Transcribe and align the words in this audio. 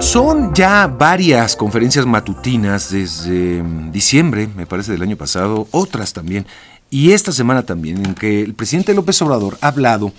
Son 0.00 0.54
ya 0.54 0.86
varias 0.86 1.56
conferencias 1.56 2.06
matutinas 2.06 2.90
desde 2.90 3.62
mm, 3.62 3.90
diciembre, 3.90 4.48
me 4.54 4.64
parece, 4.64 4.92
del 4.92 5.02
año 5.02 5.16
pasado, 5.16 5.66
otras 5.72 6.12
también, 6.12 6.46
y 6.88 7.10
esta 7.10 7.32
semana 7.32 7.64
también, 7.64 8.06
en 8.06 8.14
que 8.14 8.42
el 8.42 8.54
presidente 8.54 8.94
López 8.94 9.20
Obrador 9.22 9.58
ha 9.60 9.68
hablado 9.68 10.12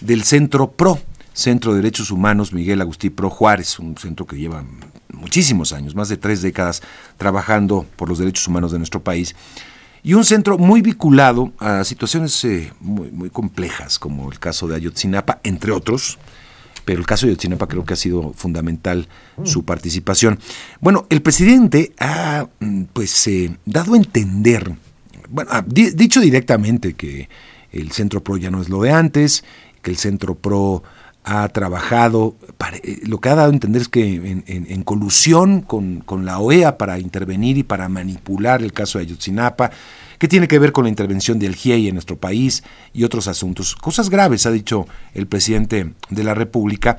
del 0.00 0.24
Centro 0.24 0.70
PRO, 0.72 0.98
Centro 1.34 1.72
de 1.72 1.82
Derechos 1.82 2.10
Humanos 2.10 2.54
Miguel 2.54 2.80
Agustín 2.80 3.12
Pro 3.12 3.28
Juárez, 3.28 3.78
un 3.78 3.96
centro 3.98 4.26
que 4.26 4.36
lleva 4.36 4.64
muchísimos 5.12 5.74
años, 5.74 5.94
más 5.94 6.08
de 6.08 6.16
tres 6.16 6.40
décadas, 6.40 6.82
trabajando 7.18 7.84
por 7.96 8.08
los 8.08 8.18
derechos 8.18 8.48
humanos 8.48 8.72
de 8.72 8.78
nuestro 8.78 9.02
país, 9.02 9.36
y 10.02 10.14
un 10.14 10.24
centro 10.24 10.56
muy 10.56 10.80
vinculado 10.80 11.52
a 11.58 11.84
situaciones 11.84 12.42
eh, 12.46 12.72
muy 12.80 13.28
complejas, 13.28 13.98
como 13.98 14.32
el 14.32 14.38
caso 14.38 14.66
de 14.66 14.76
Ayotzinapa, 14.76 15.40
entre 15.44 15.72
otros, 15.72 16.18
pero 16.84 17.00
el 17.00 17.06
caso 17.06 17.26
de 17.26 17.32
Ayotzinapa 17.32 17.66
creo 17.66 17.84
que 17.84 17.94
ha 17.94 17.96
sido 17.96 18.32
fundamental 18.34 19.08
su 19.44 19.64
participación. 19.64 20.38
Bueno, 20.80 21.06
el 21.10 21.22
presidente 21.22 21.92
ha 21.98 22.46
mm, 22.60 22.84
pues 22.92 23.26
eh, 23.26 23.56
dado 23.64 23.94
a 23.94 23.96
entender, 23.96 24.72
bueno, 25.28 25.50
ha 25.52 25.62
dicho 25.62 26.20
directamente 26.20 26.94
que 26.94 27.28
el 27.72 27.92
Centro 27.92 28.22
PRO 28.22 28.36
ya 28.36 28.50
no 28.50 28.60
es 28.60 28.68
lo 28.68 28.82
de 28.82 28.90
antes, 28.90 29.44
que 29.82 29.90
el 29.90 29.96
Centro 29.96 30.34
PRO 30.34 30.82
ha 31.24 31.48
trabajado, 31.48 32.36
eh, 32.82 33.00
lo 33.06 33.20
que 33.20 33.28
ha 33.28 33.34
dado 33.34 33.50
a 33.50 33.54
entender 33.54 33.82
es 33.82 33.88
que 33.88 34.42
en, 34.46 34.82
colusión 34.82 35.60
con, 35.60 36.00
con, 36.00 36.24
la 36.24 36.38
OEA 36.38 36.78
para 36.78 36.98
intervenir 36.98 37.58
y 37.58 37.62
para 37.62 37.88
manipular 37.88 38.62
el 38.62 38.72
caso 38.72 38.98
de 38.98 39.04
Ayotzinapa, 39.04 39.70
que 40.20 40.28
tiene 40.28 40.48
que 40.48 40.58
ver 40.58 40.72
con 40.72 40.84
la 40.84 40.90
intervención 40.90 41.38
del 41.38 41.56
GIEI 41.56 41.88
en 41.88 41.94
nuestro 41.94 42.18
país 42.18 42.62
y 42.92 43.04
otros 43.04 43.26
asuntos. 43.26 43.74
Cosas 43.74 44.10
graves, 44.10 44.44
ha 44.44 44.50
dicho 44.50 44.86
el 45.14 45.26
presidente 45.26 45.94
de 46.10 46.24
la 46.24 46.34
República, 46.34 46.98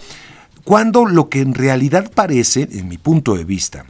cuando 0.63 1.05
lo 1.05 1.29
que 1.29 1.41
en 1.41 1.53
realidad 1.53 2.11
parece, 2.11 2.67
en 2.71 2.87
mi 2.87 2.97
punto 2.97 3.35
de 3.35 3.43
vista, 3.43 3.85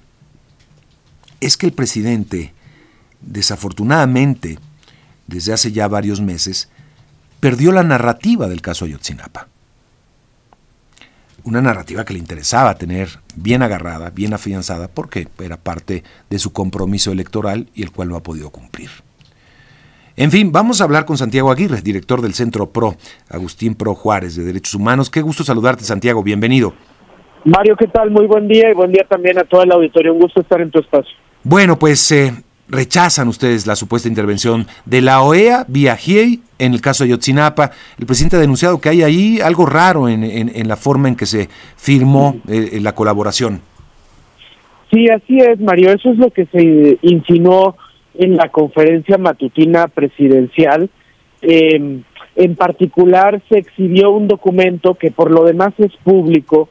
es 1.39 1.55
que 1.55 1.65
el 1.65 1.71
presidente, 1.71 2.53
desafortunadamente, 3.21 4.59
desde 5.27 5.53
hace 5.53 5.71
ya 5.71 5.87
varios 5.87 6.19
meses, 6.19 6.67
perdió 7.39 7.71
la 7.71 7.83
narrativa 7.83 8.49
del 8.49 8.61
caso 8.61 8.83
Ayotzinapa. 8.83 9.47
Una 11.45 11.61
narrativa 11.61 12.03
que 12.03 12.13
le 12.13 12.19
interesaba 12.19 12.75
tener 12.75 13.21
bien 13.35 13.63
agarrada, 13.63 14.09
bien 14.09 14.33
afianzada, 14.33 14.89
porque 14.89 15.29
era 15.39 15.55
parte 15.55 16.03
de 16.29 16.37
su 16.37 16.51
compromiso 16.51 17.13
electoral 17.13 17.69
y 17.73 17.83
el 17.83 17.91
cual 17.91 18.09
no 18.09 18.17
ha 18.17 18.23
podido 18.23 18.49
cumplir. 18.49 18.89
En 20.17 20.29
fin, 20.29 20.51
vamos 20.51 20.81
a 20.81 20.83
hablar 20.83 21.05
con 21.05 21.17
Santiago 21.17 21.51
Aguirre, 21.51 21.81
director 21.81 22.21
del 22.21 22.33
Centro 22.33 22.69
PRO, 22.69 22.95
Agustín 23.29 23.75
Pro 23.75 23.95
Juárez 23.95 24.35
de 24.35 24.43
Derechos 24.43 24.75
Humanos. 24.75 25.09
Qué 25.09 25.21
gusto 25.21 25.43
saludarte, 25.43 25.83
Santiago, 25.83 26.21
bienvenido. 26.21 26.73
Mario, 27.45 27.75
¿qué 27.77 27.87
tal? 27.87 28.11
Muy 28.11 28.27
buen 28.27 28.47
día 28.47 28.69
y 28.69 28.73
buen 28.73 28.91
día 28.91 29.05
también 29.07 29.39
a 29.39 29.43
toda 29.45 29.65
la 29.65 29.75
auditorio. 29.75 30.13
Un 30.13 30.19
gusto 30.19 30.41
estar 30.41 30.61
en 30.61 30.69
tu 30.69 30.79
espacio. 30.79 31.11
Bueno, 31.43 31.79
pues 31.79 32.11
eh, 32.11 32.33
rechazan 32.67 33.29
ustedes 33.29 33.65
la 33.65 33.75
supuesta 33.75 34.07
intervención 34.07 34.67
de 34.85 35.01
la 35.01 35.21
OEA 35.21 35.65
vía 35.67 35.95
GIEI 35.95 36.41
en 36.59 36.73
el 36.73 36.81
caso 36.81 37.03
de 37.03 37.11
Yotzinapa. 37.11 37.71
El 37.97 38.05
presidente 38.05 38.35
ha 38.35 38.39
denunciado 38.39 38.79
que 38.79 38.89
hay 38.89 39.03
ahí 39.03 39.39
algo 39.41 39.65
raro 39.65 40.07
en, 40.09 40.67
la 40.67 40.75
forma 40.75 41.07
en 41.07 41.15
que 41.15 41.25
se 41.25 41.47
firmó 41.77 42.35
eh, 42.47 42.79
la 42.81 42.93
colaboración. 42.93 43.61
Sí, 44.91 45.07
así 45.09 45.39
es, 45.39 45.59
Mario. 45.59 45.91
Eso 45.93 46.11
es 46.11 46.17
lo 46.17 46.29
que 46.29 46.45
se 46.47 46.99
insinuó 47.01 47.77
en 48.15 48.35
la 48.35 48.49
conferencia 48.49 49.17
matutina 49.17 49.87
presidencial. 49.87 50.89
Em, 51.41 52.03
en 52.35 52.55
particular 52.55 53.41
se 53.49 53.57
exhibió 53.57 54.11
un 54.11 54.27
documento 54.27 54.95
que 54.95 55.11
por 55.11 55.31
lo 55.31 55.43
demás 55.43 55.73
es 55.79 55.91
público, 56.03 56.69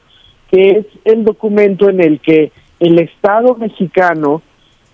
que 0.51 0.71
es 0.71 0.87
el 1.05 1.25
documento 1.25 1.89
en 1.89 2.01
el 2.01 2.21
que 2.21 2.53
el 2.79 2.99
Estado 2.99 3.55
mexicano 3.57 4.43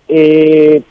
eh, 0.07 0.81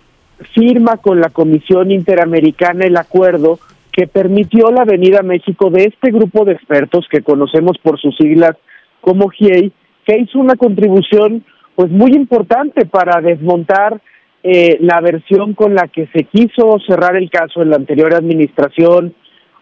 firma 0.55 0.99
con 0.99 1.21
la 1.21 1.31
Comisión 1.31 1.91
Interamericana 1.91 2.87
el 2.87 2.97
acuerdo 2.97 3.59
que 3.93 4.07
permitió 4.07 4.71
la 4.71 4.85
venida 4.85 5.21
a 5.21 5.23
México 5.23 5.71
de 5.71 5.85
este 5.85 6.11
grupo 6.11 6.45
de 6.45 6.53
expertos 6.53 7.07
que 7.11 7.23
conocemos 7.23 7.79
por 7.79 7.99
sus 7.99 8.15
siglas 8.17 8.57
como 9.01 9.29
GIEI, 9.29 9.73
que 10.05 10.19
hizo 10.19 10.39
una 10.39 10.57
contribución 10.57 11.45
pues 11.75 11.91
muy 11.91 12.13
importante 12.13 12.85
para 12.87 13.21
desmontar 13.21 14.01
eh, 14.49 14.79
la 14.81 15.01
versión 15.01 15.55
con 15.55 15.75
la 15.75 15.89
que 15.89 16.07
se 16.15 16.23
quiso 16.23 16.79
cerrar 16.87 17.17
el 17.17 17.29
caso 17.31 17.63
en 17.63 17.71
la 17.71 17.77
anterior 17.77 18.15
administración, 18.15 19.13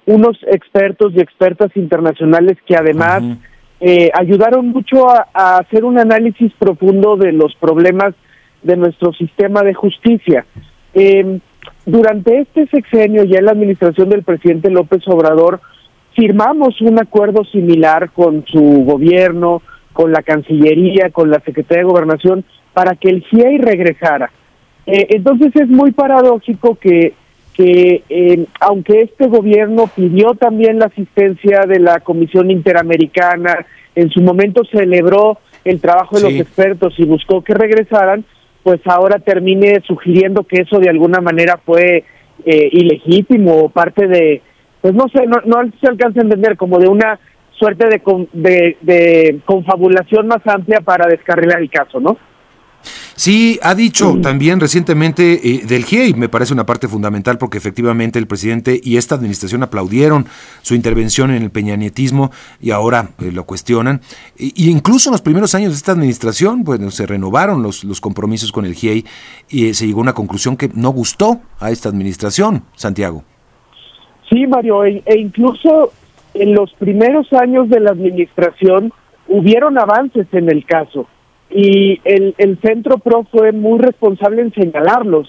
unos 0.05 0.37
expertos 0.47 1.15
y 1.15 1.21
expertas 1.21 1.75
internacionales 1.75 2.59
que 2.67 2.77
además 2.77 3.23
eh, 3.81 4.11
ayudaron 4.13 4.69
mucho 4.69 5.09
a, 5.09 5.57
hacer 5.57 5.87
un 5.87 5.99
análisis 5.99 6.53
profundo 6.59 7.17
de 7.17 7.33
los 7.33 7.55
problemas 7.55 8.15
de 8.63 8.77
nuestro 8.77 9.15
sistema 9.15 9.63
de 9.63 9.73
justicia. 9.73 10.45
Em, 10.93 11.41
durante 11.87 12.41
este 12.41 12.67
sexenio, 12.67 13.25
ya 13.25 13.39
en 13.39 13.47
la 13.47 13.53
administración 13.53 14.11
del 14.11 14.23
presidente 14.23 14.71
López 14.71 15.01
Obrador, 15.07 15.63
firmamos 16.15 16.79
un 16.83 17.01
acuerdo 17.01 17.43
similar 17.45 18.11
con 18.11 18.45
su 18.49 18.85
gobierno, 18.85 19.63
con 19.95 20.13
la 20.13 20.23
Cancillería, 20.23 21.09
con 21.09 21.31
la 21.31 21.41
Secretaría 21.41 21.85
de 21.85 21.91
Gobernación, 21.91 22.45
para 22.75 22.97
que 22.97 23.09
el 23.09 23.23
GIEI 23.23 23.57
regresara. 23.57 24.31
Eh, 24.87 25.07
entonces 25.11 25.55
es 25.57 25.69
muy 25.69 25.93
paradójico 25.93 26.77
que, 26.77 27.15
que 27.55 28.03
eh, 28.09 28.47
aunque 28.61 29.03
este 29.03 29.29
gobierno 29.29 29.89
pidió 29.95 30.35
también 30.35 30.79
la 30.79 30.87
asistencia 30.87 31.61
de 31.67 31.79
la 31.79 32.01
Comisión 32.01 32.51
Interamericana, 32.51 33.67
en 33.95 34.11
su 34.11 34.21
momento 34.21 34.63
celebró 34.65 35.39
el 35.65 35.81
trabajo 35.81 36.17
de 36.17 36.23
los 36.23 36.35
expertos 36.35 36.95
y 36.99 37.05
buscó 37.05 37.43
que 37.43 37.55
regresaran, 37.55 38.25
pues 38.63 38.81
ahora 38.87 39.19
termine 39.19 39.81
sugiriendo 39.87 40.45
que 40.45 40.63
eso 40.63 40.79
de 40.79 40.91
alguna 40.91 41.21
manera 41.21 41.59
fue 41.65 42.05
eh, 42.45 42.69
ilegítimo 42.73 43.65
o 43.65 43.69
parte 43.69 44.07
de, 44.07 44.43
pues 44.81 44.95
no 44.95 45.07
sé, 45.09 45.27
no, 45.27 45.37
no 45.45 45.71
se 45.81 45.87
alcanza 45.87 46.21
a 46.21 46.25
entender 46.25 46.57
como 46.57 46.79
de 46.79 46.89
una 46.89 47.19
suerte 47.53 47.87
de, 47.89 48.03
de, 48.33 48.77
de 48.83 49.41
confabulación 49.45 50.27
más 50.27 50.47
amplia 50.47 50.81
para 50.81 51.07
descarrilar 51.07 51.61
el 51.61 51.71
caso, 51.71 52.01
¿no? 52.01 52.19
Sí, 53.17 53.59
ha 53.63 53.75
dicho 53.75 54.19
también 54.23 54.61
recientemente 54.61 55.41
eh, 55.43 55.63
del 55.65 55.85
GIEI, 55.85 56.15
me 56.15 56.29
parece 56.29 56.53
una 56.53 56.67
parte 56.67 56.89
fundamental 56.89 57.39
porque 57.39 57.59
efectivamente 57.59 58.19
el 58.19 58.27
presidente 58.27 58.81
y 58.83 58.97
esta 58.97 59.15
administración 59.15 59.63
aplaudieron 59.63 60.27
su 60.63 60.75
intervención 60.75 61.31
en 61.31 61.43
el 61.43 61.51
peñanietismo 61.51 62.31
y 62.61 62.73
ahora 62.73 63.11
eh, 63.21 63.31
lo 63.33 63.45
cuestionan. 63.45 64.01
Y, 64.37 64.69
incluso 64.69 65.11
en 65.11 65.13
los 65.13 65.23
primeros 65.23 65.55
años 65.55 65.71
de 65.71 65.77
esta 65.77 65.93
administración, 65.93 66.65
bueno, 66.65 66.91
se 66.91 67.07
renovaron 67.07 67.63
los, 67.63 67.85
los 67.85 68.01
compromisos 68.01 68.53
con 68.53 68.65
el 68.65 68.75
GIEI 68.75 69.05
y 69.49 69.69
eh, 69.69 69.75
se 69.75 69.87
llegó 69.87 70.01
a 70.01 70.03
una 70.03 70.15
conclusión 70.15 70.57
que 70.57 70.71
no 70.75 70.91
gustó 70.91 71.41
a 71.61 71.71
esta 71.71 71.89
administración, 71.89 72.65
Santiago. 72.75 73.25
Sí, 74.29 74.47
Mario, 74.47 74.85
e, 74.85 75.03
e 75.07 75.19
incluso 75.19 75.93
en 76.35 76.55
los 76.55 76.73
primeros 76.75 77.33
años 77.33 77.69
de 77.69 77.81
la 77.81 77.91
administración 77.91 78.93
hubieron 79.29 79.79
avances 79.79 80.27
en 80.33 80.51
el 80.51 80.65
caso 80.65 81.07
y 81.55 82.01
el, 82.05 82.35
el 82.37 82.59
Centro 82.61 82.99
PRO 82.99 83.25
fue 83.31 83.53
muy 83.53 83.79
responsable 83.79 84.43
en 84.43 84.53
señalarlos, 84.53 85.29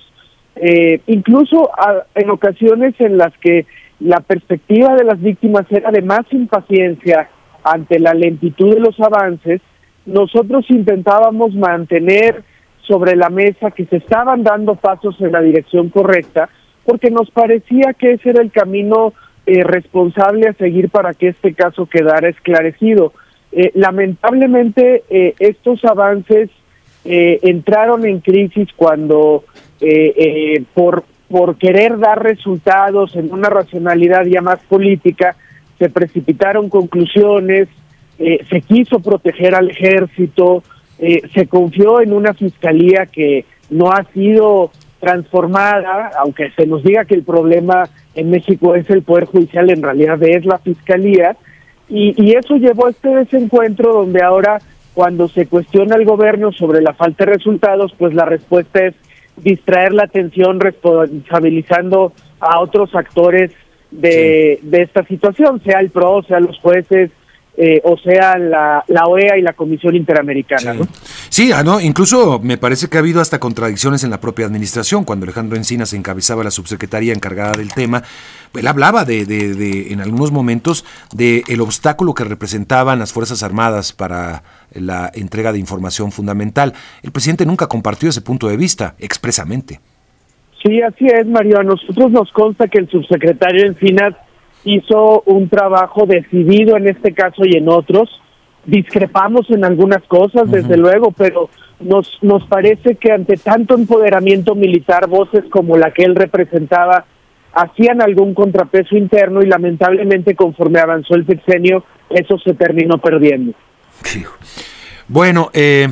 eh, 0.56 1.02
incluso 1.06 1.70
en 2.16 2.30
ocasiones 2.32 2.96
en 3.00 3.18
las 3.18 3.32
que 3.38 3.68
la 4.00 4.22
perspectiva 4.22 4.96
de 4.96 5.04
las 5.04 5.22
víctimas 5.22 5.66
era 5.70 5.92
de 5.92 6.02
más 6.02 6.26
impaciencia 6.32 7.30
ante 7.64 8.00
la 8.00 8.14
lentitud 8.14 8.74
de 8.74 8.80
los 8.80 9.00
avances, 9.00 9.62
nosotros 10.08 10.66
intentábamos 10.70 11.54
mantener 11.54 12.44
sobre 12.88 13.16
la 13.16 13.30
mesa 13.30 13.72
que 13.72 13.86
se 13.86 13.98
estaban 13.98 14.44
dando 14.44 14.76
pasos 14.76 15.16
en 15.22 15.32
la 15.32 15.42
dirección 15.42 15.90
correcta, 15.90 16.50
porque 16.86 17.12
nos 17.12 17.30
parecía 17.32 17.94
que 17.94 18.14
ese 18.14 18.32
era 18.32 18.42
el 18.42 18.52
camino 18.52 19.14
eh, 19.46 19.64
responsable 19.64 20.48
a 20.48 20.54
seguir 20.54 20.90
para 20.90 21.14
que 21.14 21.30
este 21.30 21.54
caso 21.54 21.86
quedara 21.86 22.30
esclarecido. 22.30 23.14
Eh, 23.58 23.72
lamentablemente 23.74 25.04
eh, 25.10 25.34
estos 25.40 25.86
avances 25.86 26.50
eh, 27.06 27.40
entraron 27.42 28.06
en 28.06 28.20
crisis 28.20 28.68
cuando 28.76 29.46
por, 30.74 31.04
por 31.30 31.58
querer 31.58 32.00
dar 32.00 32.24
resultados 32.24 33.16
en 33.16 33.32
una 33.32 33.50
racionalidad 33.50 34.26
ya 34.26 34.42
más 34.42 34.60
política, 34.64 35.36
se 35.78 35.90
precipitaron 35.90 36.70
conclusiones, 36.70 37.68
se 38.18 38.62
quiso 38.62 39.00
proteger 39.00 39.54
al 39.54 39.70
ejército, 39.70 40.64
se 40.98 41.48
confió 41.48 42.02
en 42.02 42.14
una 42.14 42.34
fiscalía 42.34 43.06
que 43.06 43.46
no 43.70 43.92
ha 43.92 44.06
sido 44.14 44.72
transformada, 45.02 46.10
aunque 46.18 46.50
se 46.52 46.66
nos 46.66 46.84
diga 46.84 47.06
que 47.06 47.16
el 47.16 47.24
problema 47.24 47.90
en 48.16 48.32
México 48.32 48.74
es 48.74 48.90
el 48.90 49.04
Poder 49.04 49.26
Judicial, 49.26 49.70
en 49.70 49.84
realidad 49.84 50.24
es 50.24 50.46
la 50.46 50.58
fiscalía, 50.58 51.36
y, 51.88 52.36
eso 52.36 52.56
llevó 52.56 52.88
a 52.88 52.90
este 52.90 53.10
desencuentro 53.10 53.94
donde 53.94 54.24
ahora 54.24 54.60
cuando 54.94 55.28
se 55.28 55.48
cuestiona 55.48 55.96
al 55.96 56.06
gobierno 56.06 56.52
sobre 56.52 56.82
la 56.82 56.94
falta 56.94 57.26
de 57.26 57.34
resultados, 57.34 57.94
pues 57.98 58.14
la 58.14 58.26
respuesta 58.26 58.86
es 58.86 58.96
distraer 59.38 59.94
la 59.94 60.04
atención 60.04 60.60
responsabilizando 60.60 62.14
a 62.40 62.60
otros 62.60 62.96
actores 62.96 63.52
de, 63.92 64.60
de 64.64 64.82
esta 64.82 65.06
situación, 65.06 65.62
sea 65.64 65.80
el 65.80 65.90
PRO, 65.90 66.24
sea 66.24 66.40
los 66.40 66.58
jueces, 66.60 67.12
eh, 67.58 67.82
o 67.84 67.98
sea, 67.98 68.38
la, 68.38 68.84
la, 68.88 69.06
OEA 69.06 69.38
y 69.38 69.42
la 69.42 69.54
Comisión 69.54 69.96
Interamericana. 69.96 70.74
Sí, 70.74 70.78
¿no? 70.78 70.88
sí 71.30 71.52
ah, 71.54 71.64
¿no? 71.64 71.80
incluso 71.80 72.40
me 72.40 72.58
parece 72.58 72.90
que 72.90 72.98
ha 72.98 73.00
habido 73.00 73.22
hasta 73.22 73.40
contradicciones 73.40 74.04
en 74.04 74.10
la 74.10 74.20
propia 74.20 74.46
administración. 74.46 75.06
Cuando 75.06 75.24
Alejandro 75.24 75.56
Encinas 75.56 75.94
encabezaba 75.94 76.44
la 76.44 76.52
subsecretaría 76.52 77.14
encargada 77.14 77.54
del 77.54 77.74
tema, 77.74 78.04
él 78.54 78.68
hablaba 78.68 79.06
de, 79.06 79.26
de, 79.26 79.54
de 79.56 79.94
en 79.94 80.02
algunos 80.02 80.32
momentos 80.32 80.86
de 81.14 81.44
el 81.48 81.62
obstáculo 81.62 82.14
que 82.14 82.26
representaban 82.26 83.00
las 83.00 83.14
Fuerzas 83.14 83.42
Armadas 83.42 83.94
para 83.94 84.44
la 84.74 85.10
entrega 85.14 85.54
de 85.54 85.60
información 85.60 86.12
fundamental. 86.12 86.74
El 87.04 87.12
presidente 87.12 87.46
nunca 87.46 87.68
compartió 87.68 88.10
ese 88.10 88.22
punto 88.22 88.50
de 88.50 88.58
vista 88.58 88.96
expresamente. 89.00 89.80
Sí, 90.62 90.82
así 90.82 91.06
es, 91.06 91.28
Mario. 91.28 91.60
A 91.60 91.64
nosotros 91.64 92.12
nos 92.12 92.32
consta 92.32 92.68
que 92.68 92.80
el 92.80 92.90
subsecretario 92.90 93.66
Encinas 93.68 94.16
hizo 94.66 95.22
un 95.26 95.48
trabajo 95.48 96.06
decidido 96.06 96.76
en 96.76 96.88
este 96.88 97.14
caso 97.14 97.44
y 97.46 97.56
en 97.56 97.70
otros. 97.70 98.10
Discrepamos 98.66 99.50
en 99.52 99.64
algunas 99.64 100.04
cosas, 100.08 100.50
desde 100.50 100.76
luego, 100.76 101.12
pero 101.12 101.50
nos, 101.80 102.18
nos 102.22 102.46
parece 102.48 102.96
que 102.96 103.12
ante 103.12 103.38
tanto 103.38 103.76
empoderamiento 103.76 104.56
militar, 104.56 105.08
voces 105.08 105.44
como 105.52 105.78
la 105.78 105.92
que 105.92 106.04
él 106.04 106.16
representaba 106.16 107.06
hacían 107.54 108.02
algún 108.02 108.34
contrapeso 108.34 108.98
interno 108.98 109.42
y 109.42 109.46
lamentablemente 109.46 110.36
conforme 110.36 110.80
avanzó 110.80 111.16
el 111.16 111.26
sexenio, 111.26 111.86
eso 112.10 112.38
se 112.40 112.54
terminó 112.54 112.98
perdiendo. 112.98 113.54
Bueno, 115.08 115.52
eh, 115.54 115.88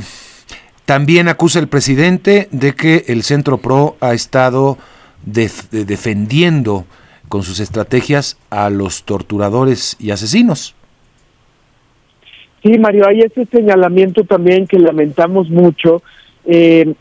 también 0.85 1.29
acusa 1.29 1.59
el 1.59 1.67
presidente 1.67 2.49
de 2.51 2.73
que 2.73 3.05
el 3.07 3.23
Centro 3.23 3.59
PRO 3.59 3.95
ha 4.01 4.13
estado 4.13 4.77
de 5.25 5.49
defendiendo 5.71 6.85
con 7.33 7.41
sus 7.41 7.59
estrategias 7.59 8.37
a 8.51 8.69
los 8.69 9.05
torturadores 9.05 9.97
y 9.99 10.11
asesinos. 10.11 10.75
Sí, 12.61 12.77
Mario, 12.77 13.07
hay 13.07 13.21
ese 13.21 13.47
señalamiento 13.47 14.23
también 14.23 14.67
que 14.67 14.77
lamentamos 14.77 15.49
mucho. 15.49 16.03
Eh, 16.45 16.93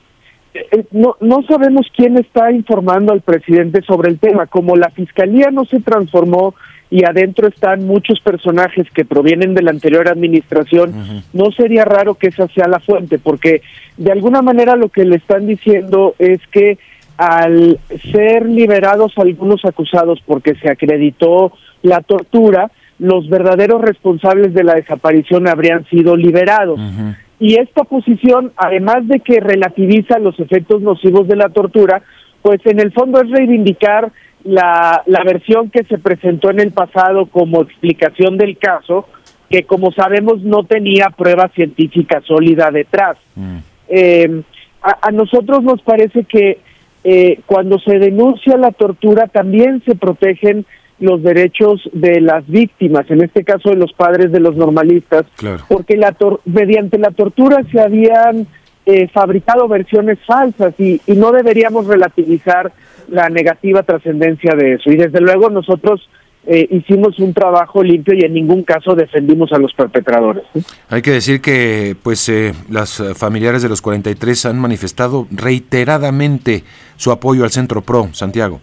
no, 0.91 1.17
no 1.21 1.43
sabemos 1.43 1.87
quién 1.95 2.17
está 2.17 2.51
informando 2.51 3.13
al 3.13 3.21
presidente 3.21 3.83
sobre 3.83 4.09
el 4.09 4.19
tema. 4.19 4.47
Como 4.47 4.75
la 4.75 4.89
fiscalía 4.89 5.51
no 5.51 5.67
se 5.67 5.81
transformó 5.81 6.55
y 6.89 7.05
adentro 7.05 7.47
están 7.47 7.87
muchos 7.87 8.19
personajes 8.21 8.87
que 8.95 9.05
provienen 9.05 9.53
de 9.53 9.61
la 9.61 9.71
anterior 9.71 10.09
administración, 10.09 10.95
uh 10.95 10.95
-huh. 10.95 11.23
no 11.35 11.51
sería 11.51 11.85
raro 11.85 12.15
que 12.15 12.29
esa 12.29 12.49
sea 12.49 12.69
la 12.69 12.81
fuente, 12.81 13.19
porque 13.19 13.61
de 13.99 14.13
alguna 14.13 14.41
manera 14.41 14.77
lo 14.77 14.89
que 14.89 15.05
le 15.05 15.17
están 15.17 15.47
diciendo 15.47 16.15
es 16.19 16.41
que 16.51 16.79
al 17.17 17.79
ser 18.13 18.47
liberados 18.47 19.13
algunos 19.17 19.65
acusados 19.65 20.21
porque 20.27 20.55
se 20.57 20.71
acreditó 20.71 21.53
la 21.83 22.01
tortura, 22.01 22.71
los 22.99 23.29
verdaderos 23.29 23.83
responsables 23.83 24.55
de 24.55 24.65
la 24.65 24.75
desaparición 24.75 25.49
habrían 25.49 25.85
sido 25.87 26.17
liberados. 26.17 26.79
Uh 26.79 26.83
-huh. 26.83 27.17
Y 27.41 27.59
esta 27.59 27.83
posición, 27.85 28.53
además 28.57 29.09
de 29.09 29.19
que 29.21 29.41
relativiza 29.41 30.19
los 30.21 30.39
efectos 30.39 30.81
nocivos 30.81 31.27
de 31.27 31.37
la 31.37 31.49
tortura, 31.49 32.03
pues 32.41 32.61
en 32.67 32.79
el 32.79 32.93
fondo 32.93 33.21
es 33.21 33.31
reivindicar 33.31 34.13
la, 34.45 35.03
la 35.07 35.25
versión 35.25 35.71
que 35.71 35.85
se 35.85 35.99
presentó 35.99 36.51
en 36.51 36.61
el 36.61 36.71
pasado 36.73 37.27
como 37.27 37.63
explicación 37.63 38.39
del 38.39 38.59
caso, 38.59 39.09
que 39.51 39.65
como 39.65 39.93
sabemos 39.93 40.43
no 40.43 40.65
tenía 40.65 41.11
prueba 41.11 41.49
científica 41.49 42.21
sólida 42.25 42.71
detrás. 42.71 43.17
-huh. 43.37 43.61
eh, 43.89 44.43
a, 44.83 45.09
a 45.09 45.11
nosotros 45.11 45.63
nos 45.63 45.83
parece 45.83 46.25
que 46.25 46.59
eh, 47.05 47.41
cuando 47.47 47.79
se 47.79 47.99
denuncia 47.99 48.57
la 48.57 48.71
tortura 48.71 49.27
también 49.27 49.83
se 49.85 49.95
protegen 49.95 50.65
los 51.01 51.23
derechos 51.23 51.83
de 51.93 52.21
las 52.21 52.47
víctimas, 52.47 53.11
en 53.11 53.23
este 53.23 53.43
caso 53.43 53.71
de 53.71 53.77
los 53.77 53.93
padres 53.93 54.31
de 54.31 54.39
los 54.39 54.55
normalistas, 54.55 55.25
claro. 55.37 55.65
porque 55.69 55.97
la 55.97 56.17
mediante 56.45 56.97
la 56.99 57.11
tortura 57.11 57.65
se 57.73 57.81
habían 57.81 58.47
eh, 58.87 59.09
fabricado 59.09 59.67
versiones 59.67 60.19
falsas 60.25 60.75
y, 60.79 61.01
y, 61.07 61.13
no 61.15 61.33
deberíamos 61.33 61.87
relativizar 61.87 62.73
la 63.09 63.29
negativa 63.29 63.83
trascendencia 63.83 64.55
de 64.55 64.75
eso. 64.75 64.91
Y 64.91 64.97
desde 64.97 65.21
luego 65.21 65.51
nosotros 65.51 66.09
eh, 66.47 66.67
hicimos 66.71 67.19
un 67.19 67.33
trabajo 67.33 67.83
limpio 67.83 68.15
y 68.15 68.25
en 68.25 68.35
ningún 68.35 68.63
caso 68.63 68.95
defendimos 68.95 69.53
a 69.53 69.59
los 69.59 69.73
perpetradores. 69.75 70.45
¿sí? 70.53 70.63
Hay 70.89 71.03
que 71.03 71.13
decir 71.13 71.41
que 71.41 71.95
pues 72.03 72.29
eh, 72.29 72.53
las 72.69 73.03
familiares 73.17 73.63
de 73.63 73.69
los 73.69 73.81
43 73.81 74.47
han 74.47 74.59
manifestado 74.59 75.27
reiteradamente 75.31 76.65
su 76.97 77.11
apoyo 77.11 77.45
al 77.45 77.51
Centro 77.51 77.83
PRO, 77.83 78.09
Santiago. 78.13 78.61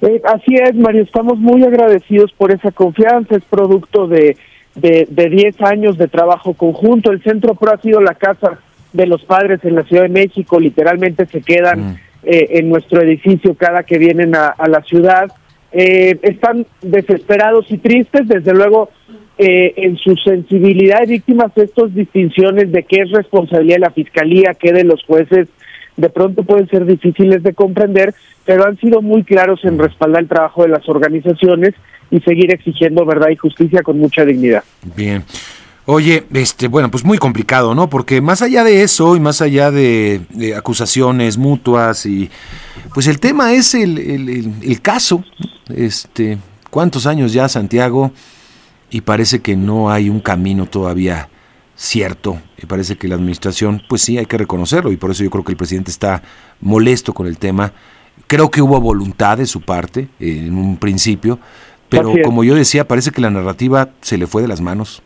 Eh, 0.00 0.20
así 0.24 0.54
es, 0.54 0.74
Mario, 0.76 1.02
estamos 1.02 1.38
muy 1.38 1.64
agradecidos 1.64 2.32
por 2.32 2.52
esa 2.52 2.70
confianza, 2.70 3.36
es 3.36 3.44
producto 3.44 4.06
de, 4.06 4.36
de, 4.74 5.08
de 5.10 5.28
10 5.28 5.60
años 5.62 5.98
de 5.98 6.08
trabajo 6.08 6.54
conjunto. 6.54 7.10
El 7.10 7.22
Centro 7.22 7.54
PRO 7.54 7.72
ha 7.74 7.80
sido 7.80 8.00
la 8.00 8.14
casa 8.14 8.60
de 8.92 9.06
los 9.06 9.24
padres 9.24 9.60
en 9.64 9.74
la 9.74 9.82
Ciudad 9.82 10.04
de 10.04 10.08
México, 10.08 10.60
literalmente 10.60 11.26
se 11.26 11.42
quedan 11.42 11.80
mm. 11.80 11.96
eh, 12.24 12.46
en 12.50 12.68
nuestro 12.68 13.02
edificio 13.02 13.54
cada 13.54 13.82
que 13.82 13.98
vienen 13.98 14.34
a, 14.34 14.48
a 14.48 14.68
la 14.68 14.82
ciudad. 14.82 15.30
Eh, 15.72 16.18
están 16.22 16.66
desesperados 16.80 17.66
y 17.70 17.78
tristes, 17.78 18.26
desde 18.26 18.54
luego 18.54 18.90
eh, 19.36 19.74
en 19.76 19.96
su 19.98 20.16
sensibilidad 20.16 21.00
de 21.00 21.06
víctimas 21.06 21.52
estas 21.56 21.94
distinciones 21.94 22.72
de 22.72 22.84
qué 22.84 23.02
es 23.02 23.10
responsabilidad 23.10 23.76
de 23.76 23.80
la 23.80 23.90
Fiscalía, 23.90 24.56
qué 24.58 24.72
de 24.72 24.84
los 24.84 25.02
jueces, 25.04 25.48
de 25.96 26.08
pronto 26.08 26.42
pueden 26.42 26.68
ser 26.68 26.86
difíciles 26.86 27.42
de 27.42 27.52
comprender, 27.52 28.14
pero 28.46 28.64
han 28.64 28.78
sido 28.78 29.02
muy 29.02 29.24
claros 29.24 29.64
en 29.64 29.78
respaldar 29.78 30.22
el 30.22 30.28
trabajo 30.28 30.62
de 30.62 30.68
las 30.68 30.88
organizaciones 30.88 31.74
y 32.10 32.20
seguir 32.20 32.52
exigiendo 32.52 33.04
verdad 33.04 33.28
y 33.30 33.36
justicia 33.36 33.82
con 33.82 33.98
mucha 33.98 34.24
dignidad. 34.24 34.64
Bien. 34.96 35.22
Oye, 35.90 36.26
este, 36.34 36.68
bueno, 36.68 36.90
pues 36.90 37.02
muy 37.02 37.16
complicado, 37.16 37.74
¿no? 37.74 37.88
Porque 37.88 38.20
más 38.20 38.42
allá 38.42 38.62
de 38.62 38.82
eso 38.82 39.16
y 39.16 39.20
más 39.20 39.40
allá 39.40 39.70
de, 39.70 40.20
de 40.28 40.54
acusaciones 40.54 41.38
mutuas 41.38 42.04
y 42.04 42.28
pues 42.92 43.06
el 43.06 43.18
tema 43.18 43.54
es 43.54 43.72
el, 43.72 43.96
el, 43.96 44.28
el, 44.28 44.52
el, 44.60 44.82
caso, 44.82 45.24
este, 45.74 46.36
cuántos 46.68 47.06
años 47.06 47.32
ya 47.32 47.48
Santiago 47.48 48.12
y 48.90 49.00
parece 49.00 49.40
que 49.40 49.56
no 49.56 49.90
hay 49.90 50.10
un 50.10 50.20
camino 50.20 50.66
todavía 50.66 51.30
cierto, 51.74 52.38
y 52.62 52.66
parece 52.66 52.98
que 52.98 53.08
la 53.08 53.14
administración, 53.14 53.80
pues 53.88 54.02
sí, 54.02 54.18
hay 54.18 54.26
que 54.26 54.36
reconocerlo 54.36 54.92
y 54.92 54.98
por 54.98 55.10
eso 55.10 55.24
yo 55.24 55.30
creo 55.30 55.42
que 55.42 55.52
el 55.52 55.56
presidente 55.56 55.90
está 55.90 56.22
molesto 56.60 57.14
con 57.14 57.26
el 57.26 57.38
tema. 57.38 57.72
Creo 58.26 58.50
que 58.50 58.60
hubo 58.60 58.78
voluntad 58.78 59.38
de 59.38 59.46
su 59.46 59.62
parte 59.62 60.10
eh, 60.20 60.44
en 60.48 60.54
un 60.54 60.76
principio, 60.76 61.38
pero 61.88 62.12
como 62.22 62.44
yo 62.44 62.54
decía, 62.54 62.86
parece 62.86 63.10
que 63.10 63.22
la 63.22 63.30
narrativa 63.30 63.88
se 64.02 64.18
le 64.18 64.26
fue 64.26 64.42
de 64.42 64.48
las 64.48 64.60
manos. 64.60 65.02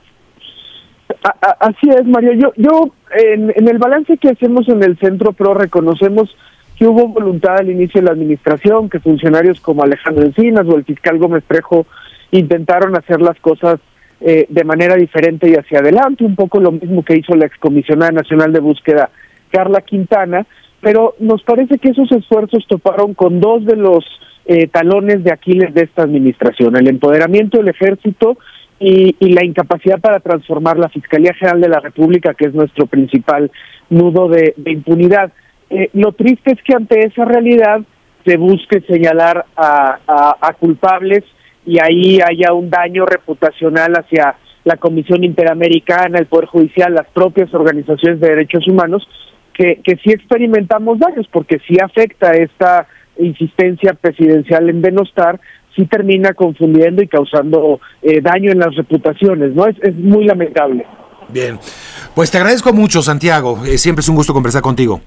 Así 1.61 1.89
es, 1.89 2.05
Mario. 2.07 2.33
Yo, 2.33 2.53
yo 2.57 2.91
en, 3.15 3.53
en, 3.55 3.69
el 3.69 3.79
balance 3.79 4.17
que 4.19 4.31
hacemos 4.31 4.69
en 4.69 4.83
el 4.83 4.99
Centro 4.99 5.33
PRO 5.33 5.55
reconocemos 5.55 6.35
que 6.77 6.87
hubo 6.87 7.09
voluntad 7.09 7.59
al 7.59 7.71
inicio 7.71 8.01
de 8.01 8.07
la 8.07 8.13
administración, 8.13 8.91
que 8.91 8.99
funcionarios 8.99 9.61
como 9.61 9.85
Alejandro 9.85 10.25
Encinas 10.25 10.67
o 10.67 10.77
el 10.77 10.85
fiscal 10.85 11.19
Gómez 11.19 11.45
Trejo 11.47 11.87
intentaron 12.33 12.97
hacer 12.97 13.21
las 13.21 13.39
cosas 13.41 13.79
eh, 14.21 14.47
de 14.49 14.65
manera 14.65 14.97
diferente 14.97 15.49
y 15.49 15.55
hacia 15.55 15.81
adelante, 15.81 16.25
un 16.25 16.37
poco 16.37 16.61
lo 16.61 16.73
mismo 16.73 17.05
que 17.05 17.17
hizo 17.17 17.35
la 17.35 17.47
excomisionada 17.47 18.13
nacional 18.13 18.53
de 18.53 18.61
búsqueda 18.61 19.11
Carla 19.51 19.81
Quintana, 19.81 20.47
pero 20.81 21.15
nos 21.19 21.43
parece 21.43 21.79
que 21.79 21.91
esos 21.91 22.11
esfuerzos 22.13 22.67
toparon 22.69 23.15
con 23.15 23.41
dos 23.41 23.65
de 23.65 23.77
los 23.77 24.05
eh, 24.47 24.67
talones 24.69 25.23
de 25.23 25.33
Aquiles 25.33 25.75
de 25.75 25.83
esta 25.83 26.03
administración, 26.03 26.77
el 26.77 26.89
empoderamiento 26.89 27.59
del 27.59 27.69
ejército 27.69 28.39
y, 28.83 29.15
y, 29.21 29.33
la 29.33 29.45
incapacidad 29.45 30.01
para 30.01 30.19
transformar 30.19 30.77
la 30.77 30.89
Fiscalía 30.89 31.33
General 31.35 31.61
de 31.61 31.69
la 31.69 31.79
República, 31.79 32.35
que 32.35 32.47
es 32.47 32.55
nuestro 32.55 32.87
principal 32.87 33.51
nudo 33.91 34.29
de, 34.29 34.55
impunidad. 34.67 35.33
Eh, 35.71 35.89
lo 35.93 36.13
triste 36.13 36.53
es 36.53 36.63
que 36.65 36.75
ante 36.75 37.07
esa 37.07 37.25
realidad 37.25 37.81
se 38.25 38.37
busque 38.37 38.81
señalar 38.83 39.47
a, 39.57 39.99
a, 40.07 40.37
a 40.41 40.53
culpables 40.55 41.23
y 41.65 41.79
ahí 41.79 42.19
haya 42.21 42.53
un 42.53 42.71
daño 42.71 43.07
reputacional 43.07 43.93
hacia 43.93 44.35
la 44.65 44.77
Comisión 44.77 45.23
Interamericana, 45.23 46.19
el 46.19 46.27
Poder 46.27 46.47
Judicial, 46.47 46.93
las 46.93 47.07
propias 47.09 47.55
organizaciones 47.55 48.21
de 48.21 48.31
derechos 48.31 48.67
humanos, 48.67 49.09
que, 49.55 49.81
que 49.85 49.97
sí 49.97 50.11
experimentamos 50.11 50.99
daños, 50.99 51.29
porque 51.31 51.61
sí 51.69 51.77
afecta 51.81 52.33
esta 52.33 52.87
insistencia 53.19 53.95
presidencial 53.95 54.69
en 54.71 54.83
denostar, 54.83 55.41
sí 55.77 55.87
termina 55.87 56.33
confundiendo 56.35 57.03
y 57.03 57.09
causando 57.09 57.81
eh, 58.03 58.21
daño 58.21 58.53
en 58.53 58.59
las 58.59 58.75
reputaciones, 58.75 59.55
¿no? 59.55 59.67
Es, 59.67 59.77
es, 59.83 59.95
muy 59.97 60.25
lamentable. 60.25 60.87
Bien, 61.29 61.59
pues 62.15 62.31
te 62.31 62.39
agradezco 62.39 62.73
mucho, 62.73 63.03
Santiago. 63.03 63.65
Eh, 63.65 63.79
siempre 63.79 64.01
es 64.01 64.09
un 64.09 64.17
gusto 64.17 64.33
conversar 64.33 64.63
contigo. 64.63 65.01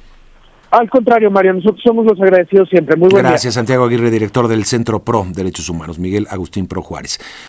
Al 0.71 0.89
contrario, 0.89 1.31
María, 1.31 1.53
nosotros 1.53 1.81
somos 1.81 2.05
los 2.05 2.19
agradecidos 2.19 2.67
siempre. 2.69 2.97
Muy 2.97 3.09
buen 3.09 3.23
Gracias, 3.23 3.43
día. 3.43 3.51
Santiago 3.51 3.85
Aguirre, 3.85 4.11
director 4.11 4.47
del 4.47 4.65
Centro 4.65 4.99
PRO 4.99 5.25
Derechos 5.33 5.69
Humanos, 5.69 5.99
Miguel 5.99 6.27
Agustín 6.29 6.67
Pro 6.67 6.81
Juárez. 6.81 7.19